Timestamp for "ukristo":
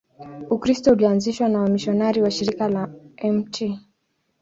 0.49-0.91